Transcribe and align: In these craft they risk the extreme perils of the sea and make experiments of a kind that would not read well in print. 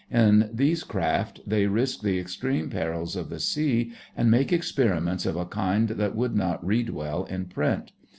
In 0.09 0.49
these 0.51 0.83
craft 0.83 1.41
they 1.45 1.67
risk 1.67 2.01
the 2.01 2.17
extreme 2.17 2.71
perils 2.71 3.15
of 3.15 3.29
the 3.29 3.39
sea 3.39 3.91
and 4.17 4.31
make 4.31 4.51
experiments 4.51 5.27
of 5.27 5.35
a 5.35 5.45
kind 5.45 5.89
that 5.89 6.15
would 6.15 6.33
not 6.35 6.65
read 6.65 6.89
well 6.89 7.25
in 7.25 7.45
print. 7.45 7.91